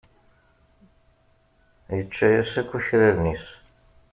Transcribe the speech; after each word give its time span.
Yečča-as 1.97 2.51
akk 2.61 2.71
akraren-is. 2.79 3.45